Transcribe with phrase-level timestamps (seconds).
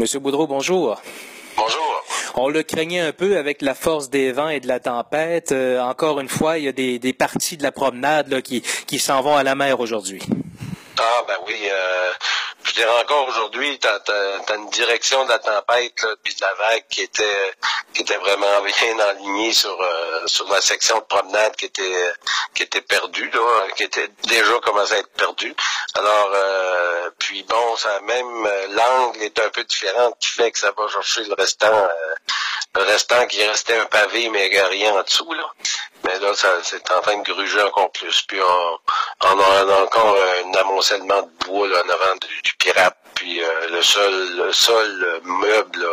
[0.00, 0.98] Monsieur Boudreau, bonjour.
[1.58, 2.04] Bonjour.
[2.34, 5.52] On le craignait un peu avec la force des vents et de la tempête.
[5.52, 9.20] Euh, encore une fois, il y a des, parties de la promenade qui, qui s'en
[9.20, 10.22] vont à la mer aujourd'hui.
[10.98, 12.12] Ah ben oui, euh,
[12.64, 16.84] je dirais encore aujourd'hui, tu as, une direction de la tempête puis de la vague
[16.88, 17.52] qui était
[17.92, 22.12] qui était vraiment bien alignée sur euh, sur la section de promenade qui était
[22.54, 25.54] qui était perdue là, qui était déjà commencé à être perdue.
[25.94, 30.72] Alors euh, puis bon, ça même l'angle est un peu différent qui fait que ça
[30.76, 31.88] va chercher le restant
[32.74, 35.52] le restant qui restait un pavé mais il n'y a rien en dessous là.
[36.04, 38.22] Mais là, ça c'est en train de gruger encore plus.
[38.28, 38.78] Puis on,
[39.26, 42.96] on a encore un amoncellement de bois là, en avant du, pirate.
[43.14, 45.86] Puis euh, le sol, le sol meuble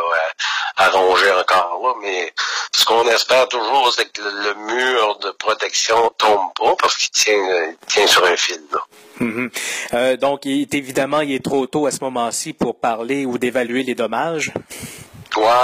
[0.77, 1.93] à, ronger encore là.
[2.01, 2.33] Mais
[2.73, 7.73] ce qu'on espère toujours, c'est que le, mur de protection tombe pas parce qu'il tient,
[7.87, 8.61] tient sur un fil.
[8.71, 8.79] Là.
[9.19, 9.49] Mm-hmm.
[9.93, 13.95] Euh, donc, évidemment, il est trop tôt à ce moment-ci pour parler ou d'évaluer les
[13.95, 14.51] dommages.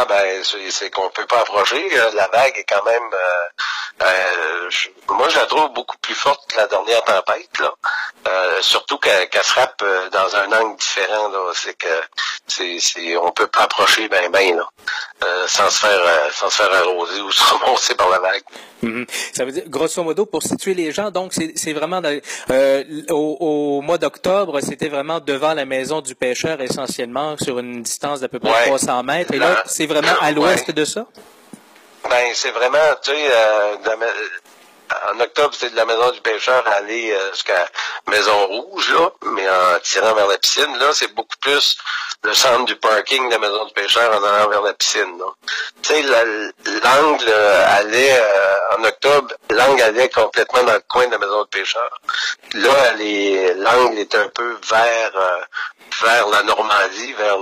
[0.08, 1.90] Ben c'est qu'on peut pas approcher.
[2.14, 3.10] La vague est quand même
[4.02, 4.70] euh,
[5.10, 7.74] moi, je la trouve beaucoup plus forte que la dernière tempête, là.
[8.28, 11.52] Euh, surtout qu'elle frappe euh, dans un angle différent, là.
[11.54, 11.88] C'est que
[12.48, 14.68] c'est, c'est, on peut pas approcher ben ben, là,
[15.24, 18.44] euh, sans se faire, sans se faire arroser ou se remonter par la vague.
[18.84, 19.08] Mm-hmm.
[19.34, 22.02] Ça veut dire, grosso modo, pour situer les gens, donc c'est, c'est vraiment
[23.10, 28.20] au, au, mois d'octobre, c'était vraiment devant la maison du pêcheur essentiellement sur une distance
[28.20, 29.34] d'à peu près 300 mètres.
[29.34, 31.06] Et là, c'est vraiment à l'ouest de ça?
[32.10, 33.76] Ben, c'est vraiment, tu sais, euh,
[35.14, 37.68] en octobre, c'est de la maison du pêcheur à aller euh, jusqu'à
[38.10, 40.78] Maison Rouge, là, mais en tirant vers la piscine.
[40.78, 41.78] Là, c'est beaucoup plus
[42.24, 45.22] le centre du parking de la maison du pêcheur en allant vers la piscine.
[45.82, 46.04] Tu sais,
[46.84, 48.22] l'angle euh, allait,
[48.78, 52.02] en octobre, l'angle allait complètement dans le coin de la maison du pêcheur.
[52.54, 52.94] Là,
[53.56, 55.12] l'angle est un peu vers
[56.02, 57.38] vers la Normandie, vers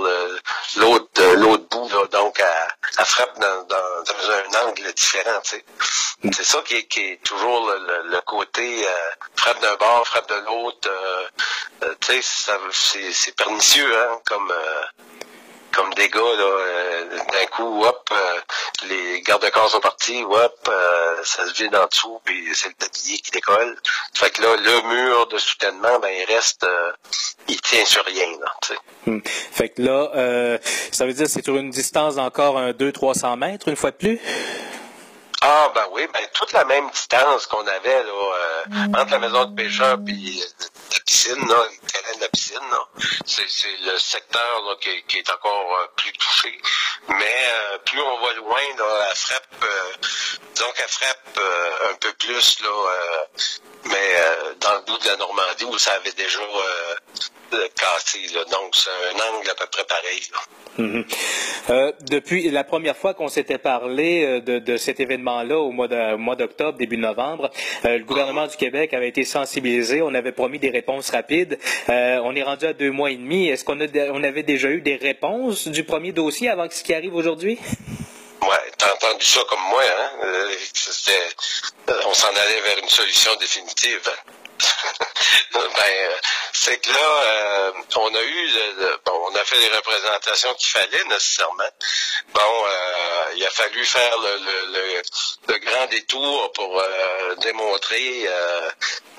[0.76, 5.40] l'autre l'autre bout, donc elle, frappe dans, dans, un angle différent.
[5.44, 8.90] C'est ça qui est, qui est toujours le, côté euh,
[9.36, 10.88] frappe d'un bord, frappe de l'autre.
[10.88, 11.28] Euh,
[11.84, 11.94] euh
[12.72, 14.52] c'est pernicieux, hein, comme
[15.72, 18.40] comme des gars, là, euh, d'un coup, hop, euh,
[18.88, 23.18] les gardes-corps sont partis, hop, euh, ça se vide en dessous, puis c'est le tablier
[23.18, 23.76] qui décolle.
[24.14, 26.66] Fait que là, le mur de soutènement, ben, il reste,
[27.48, 28.80] il tient sur rien, là, tu sais.
[29.06, 29.20] Hmm.
[29.24, 30.58] Fait que là,
[30.92, 34.20] ça veut dire c'est sur une distance d'encore un 200-300 mètres, une fois de plus?
[35.44, 39.56] Ah ben oui, ben toute la même distance qu'on avait là entre la maison de
[39.56, 41.56] pêcheur puis la piscine, là,
[42.22, 42.58] la piscine,
[43.26, 43.46] c'est,
[43.84, 46.60] le secteur qui, est encore euh, plus touché.
[47.08, 49.92] Mais euh, plus on va loin, là, elle frappe, euh,
[50.54, 51.40] disons qu'elle frappe
[51.90, 53.26] un peu plus, là,
[53.84, 54.24] mais
[54.60, 56.38] dans le bout de la Normandie où ça avait déjà
[57.74, 58.18] cassé.
[58.34, 58.44] Là.
[58.44, 60.22] Donc c'est un angle à peu près pareil.
[60.32, 60.38] Là.
[60.78, 61.04] Mhm.
[61.70, 66.36] Euh, depuis la première fois qu'on s'était parlé euh, de, de cet événement-là au mois
[66.36, 67.50] d'octobre, début novembre,
[67.84, 70.00] euh, le gouvernement du Québec avait été sensibilisé.
[70.02, 71.58] On avait promis des réponses rapides.
[71.88, 73.48] Euh, on est rendu à deux mois et demi.
[73.48, 77.14] Est-ce qu'on on avait déjà eu des réponses du premier dossier avant ce qui arrive
[77.14, 77.58] aujourd'hui?
[78.42, 80.28] Ouais, t'as entendu ça comme moi, hein?
[82.06, 84.10] on s'en allait vers une solution définitive.
[85.54, 86.20] ben,
[86.52, 88.50] c'est que là, euh, on a eu,
[89.06, 91.70] bon, on a fait les représentations qu'il fallait nécessairement.
[92.32, 93.01] Bon, euh,
[93.36, 95.02] il a fallu faire le, le,
[95.48, 98.28] le, grand détour pour euh, démontrer.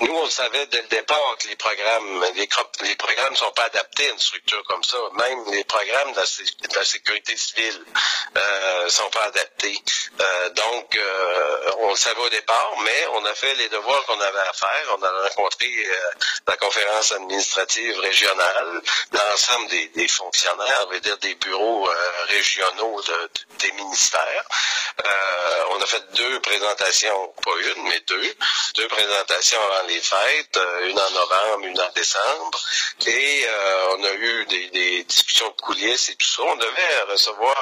[0.00, 4.12] nous, on savait dès le départ que les programmes, les, programmes sont pas adaptés à
[4.12, 4.96] une structure comme ça.
[5.14, 7.84] Même les programmes de la, sécurité civile
[8.36, 9.78] euh, sont pas adaptés.
[10.56, 10.98] donc,
[11.80, 14.96] on le savait au départ, mais on a fait les devoirs qu'on avait à faire.
[14.98, 15.70] On a rencontré
[16.46, 18.82] la conférence administrative régionale,
[19.12, 23.00] l'ensemble des, fonctionnaires, dire des bureaux euh, régionaux
[23.58, 24.03] des ministères.
[24.14, 28.34] Euh, on a fait deux présentations, pas une, mais deux,
[28.76, 32.60] deux présentations avant les fêtes, euh, une en novembre, une en décembre,
[33.06, 33.46] et
[33.96, 36.42] on a eu des, des, discussions de coulisses et tout ça.
[36.42, 37.56] On devait recevoir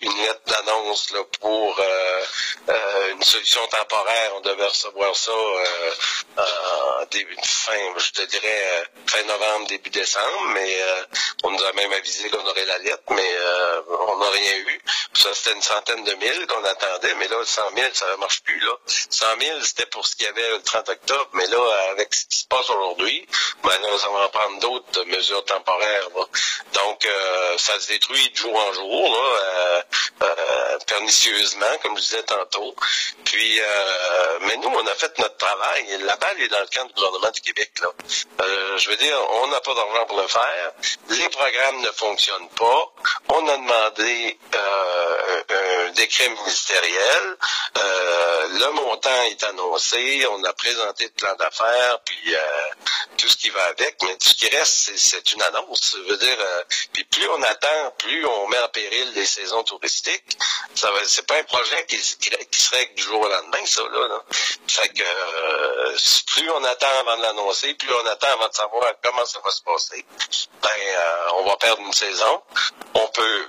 [0.00, 1.80] une lettre d'annonce pour
[3.12, 4.32] une solution temporaire.
[4.36, 5.32] On devait recevoir ça
[7.04, 11.04] en début fin, je dirais euh, fin novembre, début décembre, mais euh,
[11.44, 14.80] on nous a même avisé qu'on aurait la lettre, mais euh, on n'a rien eu.
[15.14, 18.42] Ça, c'était une centaine de mille qu'on attendait, mais là, 100 000, ça ne marche
[18.42, 18.58] plus.
[18.60, 18.72] là.
[18.86, 22.26] 100 000, c'était pour ce qu'il y avait le 30 octobre, mais là, avec ce
[22.26, 23.26] qui se passe aujourd'hui,
[23.64, 23.70] là,
[24.08, 26.10] on va en prendre d'autres mesures temporaires.
[26.10, 27.08] Donc,
[27.58, 29.12] ça se détruit de jour en jour.
[29.12, 29.63] Là.
[30.20, 32.74] uh, pernicieusement, comme je disais tantôt.
[33.24, 35.98] Puis, euh, mais nous, on a fait notre travail.
[36.02, 37.72] La balle est dans le camp du gouvernement du Québec.
[38.40, 40.72] Euh, je veux dire, on n'a pas d'argent pour le faire.
[41.10, 42.92] Les programmes ne fonctionnent pas.
[43.28, 47.36] On a demandé euh, un, décret ministériel.
[48.56, 50.26] Le montant est annoncé.
[50.30, 52.34] On a présenté le plan d'affaires, puis
[53.16, 53.96] tout ce qui va avec.
[54.02, 55.96] Mais tout ce qui reste, c'est une annonce.
[55.96, 56.38] Je veux dire,
[56.92, 60.38] puis plus on attend, plus on met en péril les saisons touristiques.
[60.74, 64.08] Ça c'est pas un projet qui, qui, serait du jour au lendemain, ça, là.
[64.08, 64.24] là.
[64.66, 65.96] Fait que euh,
[66.26, 69.50] plus on attend avant de l'annoncer, plus on attend avant de savoir comment ça va
[69.50, 70.04] se passer,
[70.62, 72.42] ben euh, on va perdre une saison.
[72.94, 73.48] On peut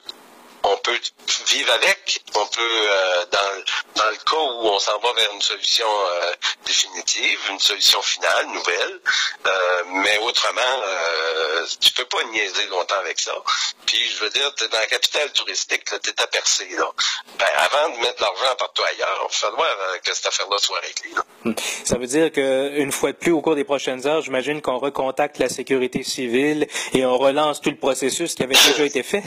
[0.65, 0.99] on peut
[1.47, 5.41] vivre avec, on peut, euh, dans, dans le cas où on s'en va vers une
[5.41, 6.31] solution euh,
[6.65, 8.99] définitive, une solution finale, nouvelle,
[9.45, 10.61] euh, mais autrement,
[11.79, 13.33] tu peux pas niaiser longtemps avec ça.
[13.85, 16.67] Puis, je veux dire, tu es dans la capitale touristique, tu es à percer.
[16.77, 16.89] Là.
[17.37, 21.15] Ben, avant de mettre l'argent partout ailleurs, il va falloir que cette affaire-là soit réglée.
[21.15, 21.23] Là.
[21.43, 21.53] Hmm.
[21.83, 25.37] Ça veut dire qu'une fois de plus, au cours des prochaines heures, j'imagine qu'on recontacte
[25.37, 29.23] la sécurité civile et on relance tout le processus qui avait déjà été fait?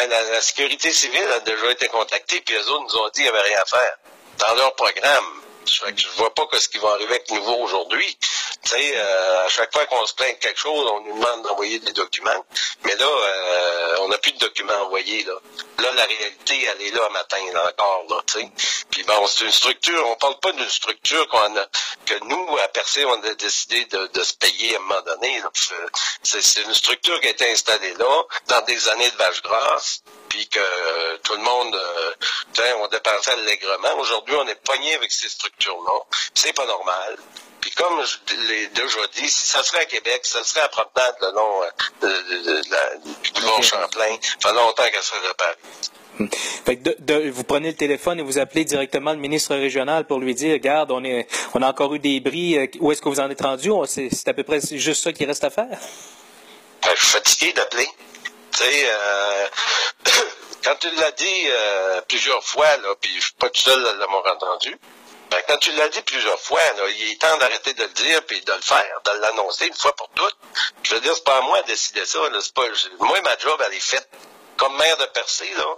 [0.00, 3.24] Ben, la, sécurité civile a déjà été contactée, puis eux autres nous ont dit qu'il
[3.24, 3.96] n'y avait rien à faire.
[4.38, 8.16] Dans leur programme, je, ne vois pas ce qui va arriver avec nouveau aujourd'hui.
[8.64, 11.42] Tu sais, euh, à chaque fois qu'on se plaint de quelque chose, on nous demande
[11.42, 12.44] d'envoyer des documents.
[12.84, 15.24] Mais là, euh, on n'a plus de documents envoyés.
[15.24, 15.34] Là.
[15.78, 18.04] là, la réalité, elle est là matin, là, encore.
[18.10, 18.50] Là, sais.
[18.90, 21.66] Puis bon, c'est une structure, on parle pas d'une structure qu'on a,
[22.06, 25.42] que nous, à Percé, on a décidé de, de se payer à un moment donné.
[26.22, 30.48] C'est une structure qui a été installée là, dans des années de vache grasse puis
[30.48, 33.98] que euh, tout le monde, euh, on dépensait allègrement.
[33.98, 36.00] Aujourd'hui, on est pogné avec ces structures-là.
[36.34, 37.18] C'est pas normal.
[37.60, 41.16] Puis comme je l'ai déjà dit, si ça serait à Québec, ça serait à promenade
[41.20, 41.68] le long euh,
[42.02, 44.16] de, de, de, du Mont Champlain.
[44.40, 45.56] Ça fait longtemps qu'elle serait réparée.
[46.18, 46.28] Hmm.
[46.64, 50.20] Fait que de, vous prenez le téléphone et vous appelez directement le ministre régional pour
[50.20, 53.20] lui dire, regarde, on est, on a encore eu des bris, où est-ce que vous
[53.20, 53.70] en êtes rendu?
[53.86, 55.78] C'est à peu près juste ça qui reste à faire?
[56.82, 57.88] Ben, je suis fatigué d'appeler.
[58.52, 59.48] Tu sais, euh,
[60.64, 63.94] quand tu l'as dit euh, plusieurs fois, là, puis je suis pas tout seul à
[63.94, 64.76] l'avoir entendu,
[65.30, 68.24] ben, quand tu l'as dit plusieurs fois, là, il est temps d'arrêter de le dire
[68.26, 70.36] puis de le faire, de l'annoncer une fois pour toutes.
[70.82, 72.18] Je veux dire, c'est pas à moi de décider ça.
[72.54, 72.66] Pas,
[72.98, 74.08] moi, ma job, elle est faite.
[74.56, 75.76] Comme maire de Percé, là,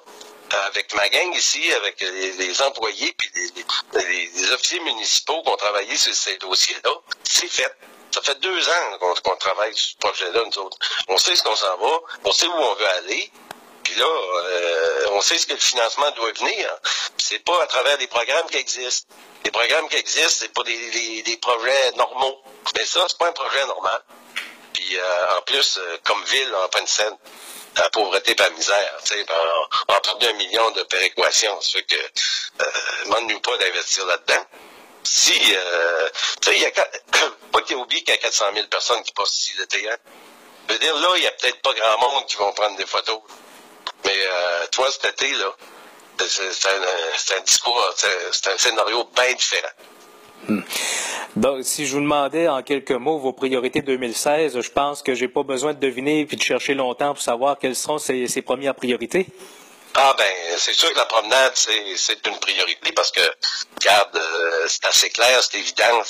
[0.66, 5.96] avec ma gang ici, avec les, employés puis les, les, officiers municipaux qui ont travaillé
[5.96, 6.90] sur ces dossiers-là,
[7.22, 7.74] c'est fait.
[8.12, 10.76] Ça fait deux ans qu'on travaille sur ce projet-là, nous autres.
[11.09, 13.31] On sait ce qu'on s'en va, on sait où on veut aller,
[13.82, 16.69] puis là, euh, on sait ce que le financement doit venir.
[17.19, 19.12] C'est pas à travers des programmes qui existent.
[19.44, 22.43] Les programmes qui existent, c'est pas des, projets normaux.
[22.76, 24.03] Mais ça, c'est pas un projet normal.
[24.73, 27.17] Puis euh, en plus, euh, comme ville, en pleine scène,
[27.76, 28.99] la pauvreté et la misère.
[29.11, 31.61] Ben, on, on a perdu un million de péréquations.
[31.61, 34.47] Ça fait que euh, demande-nous pas d'investir là-dedans
[35.04, 36.08] si, euh,
[36.40, 36.70] tu sais, il y a,
[37.52, 39.96] pas qu'il oublie qu'il y a 400 000 personnes qui passent ici l'été, hein.
[40.69, 42.87] Je veux dire, là, il n'y a peut-être pas grand monde qui vont prendre des
[42.87, 43.20] photos.
[44.04, 45.54] Mais euh, toi, cet été, là,
[46.26, 49.72] c'est un, un, discours, c'est un scénario bien différent.
[50.49, 50.60] Hmm.
[51.37, 55.28] Donc, si je vous demandais en quelques mots vos priorités 2016, je pense que j'ai
[55.28, 58.75] pas besoin de deviner puis de chercher longtemps pour savoir quelles seront ces, ces premières
[58.75, 59.26] priorités.
[59.94, 63.21] Ah ben, c'est sûr que la promenade, c'est une priorité parce que,
[63.77, 66.03] regarde, euh, c'est assez clair, c'est évident,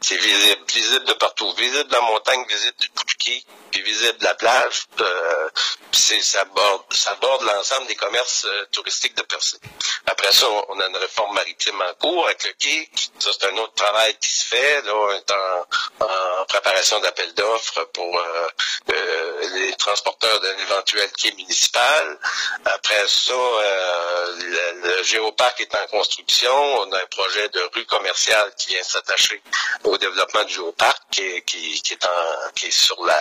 [0.00, 4.24] c'est visible, visible de partout, visible de la montagne, visible du Pouchki, puis visible de
[4.24, 4.84] la plage.
[5.00, 5.48] Euh,
[5.90, 9.58] c'est ça borde, ça borde l'ensemble des commerces euh, touristiques de Percé.
[10.06, 12.88] Après ça, on a une réforme maritime en cours avec le quai.
[13.18, 14.82] Ça, c'est un autre travail qui se fait.
[14.82, 21.32] Là, on est en, en préparation d'appel d'offres pour euh, les transporteurs d'un éventuel quai
[21.32, 22.18] municipal.
[22.64, 24.36] Après ça, euh,
[24.82, 26.50] le, géoparc est en construction.
[26.52, 29.42] On a un projet de rue commerciale qui vient s'attacher
[29.84, 33.18] au développement du géoparc qui, qui, qui, est en, qui est sur la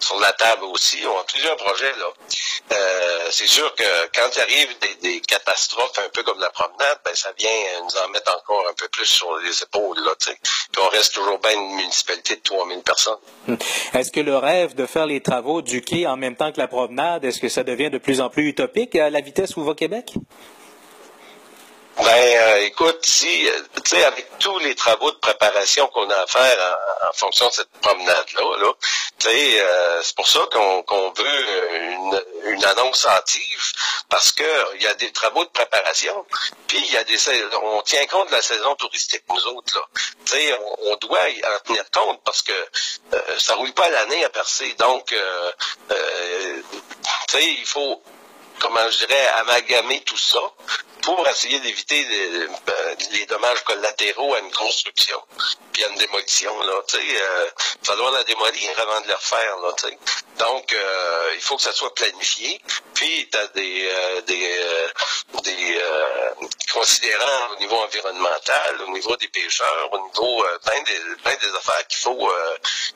[0.00, 0.98] sur la table aussi.
[1.06, 2.06] On a plusieurs projets là.
[2.72, 6.98] Euh, c'est sûr que quand il arrive des, des, catastrophes un peu comme la promenade,
[7.04, 7.50] ben ça vient
[7.82, 10.12] nous en mettre encore un peu plus sur les épaules là.
[10.18, 13.18] Puis on reste toujours bien une municipalité de 3000 personnes.
[13.46, 13.56] Hmm.
[13.94, 16.68] Est-ce que le rêve de faire les travaux du quai en même temps que la
[16.68, 18.94] promenade, est-ce que ça devient de plus en plus utopique?
[19.14, 20.14] La vitesse où va Québec?
[21.96, 23.52] Ben, euh, écoute, si, euh,
[23.84, 26.78] tu sais, avec tous les travaux de préparation qu'on a à faire
[27.08, 28.72] en, fonction de cette promenade-là, là,
[29.20, 33.72] tu sais, euh, c'est pour ça qu'on veut une, annonce hâtive,
[34.08, 36.26] parce que il y a des travaux de préparation,
[36.66, 37.16] puis il y a des,
[37.62, 39.86] on tient compte de la saison touristique, nous autres, là.
[40.24, 42.52] Tu sais, on, on, doit en tenir compte, parce que
[43.12, 45.94] euh, ça roule pas l'année à percer, donc, tu
[47.28, 48.02] sais, il faut
[48.64, 50.40] comment je dirais, amalgamer tout ça
[51.04, 52.46] pour essayer d'éviter les,
[53.12, 55.22] les, dommages collatéraux à une construction
[55.72, 56.58] puis à une démolition.
[56.62, 57.46] Là, tu sais, euh,
[57.82, 59.56] falloir la démolir avant de la refaire.
[60.38, 62.60] Donc, euh, il faut que ça soit planifié.
[62.94, 64.60] Puis, tu as des, euh, des,
[65.42, 65.80] des
[66.72, 71.86] considérants au niveau environnemental, au niveau des pêcheurs, au niveau plein, des, plein des affaires
[71.88, 72.30] qu'il faut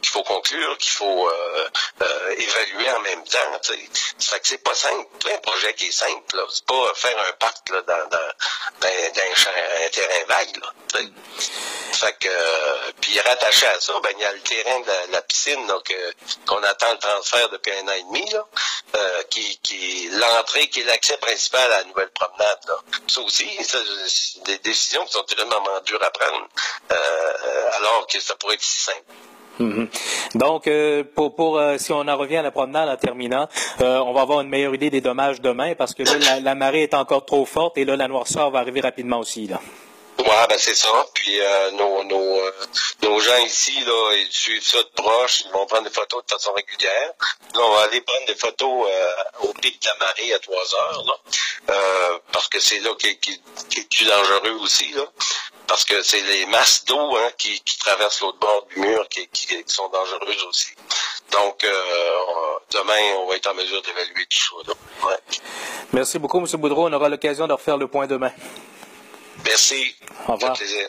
[0.01, 1.31] qu'il faut conclure, qu'il faut
[2.37, 3.39] évaluer en même temps.
[3.61, 5.07] Que c'est pas simple.
[5.23, 6.45] C'est un projet qui est simple.
[6.51, 8.19] C'est pas faire un parc là, dans, dans,
[8.81, 10.61] dans un, terrain vague.
[12.21, 15.95] Que puis rattaché à ça, ben il y a le terrain de la, piscine donc
[16.47, 18.47] qu'on attend le transfert depuis un an et demi, là,
[18.97, 22.59] euh, qui, qui l'entrée, qui est l'accès principal à la nouvelle promenade.
[22.69, 22.75] Là.
[23.09, 26.49] Ça aussi, c'est des décisions qui sont tellement dures à prendre,
[26.93, 29.13] euh, alors que ça pourrait être si simple.
[29.61, 29.89] Mm-hmm.
[30.37, 33.49] Donc, euh, pour, pour euh, si on en revient à la promenade en terminant,
[33.81, 36.83] euh, on va avoir une meilleure idée des dommages demain parce que là, la, marée
[36.83, 39.47] est encore trop forte et là, la noirceur va arriver rapidement aussi.
[39.47, 39.61] Là.
[40.19, 40.89] Ouais, ben c'est ça.
[41.15, 42.51] Puis euh, nos, nos, euh,
[43.03, 46.31] nos gens ici, là, ils suivent ça de proche, ils vont prendre des photos de
[46.33, 47.13] façon régulière.
[47.55, 50.57] Là, on va aller prendre des photos euh, au pic de la marée à 3
[50.75, 53.41] heures, là, parce que c'est là qui, qui,
[53.77, 55.05] est plus dangereux aussi, là.
[55.69, 59.29] Parce que c'est les masses d'eau hein, qui, qui traversent l'autre bord du mur qui,
[59.29, 60.71] qui, qui sont dangereuses aussi.
[61.31, 61.71] Donc, euh,
[62.73, 64.73] demain, on va être en mesure d'évaluer tout ça.
[65.07, 65.17] Ouais.
[65.93, 66.47] Merci beaucoup, M.
[66.59, 66.89] Boudreau.
[66.89, 68.33] On aura l'occasion de refaire le point demain.
[69.45, 69.95] Merci.
[70.27, 70.55] Au revoir.
[70.55, 70.89] plaisir.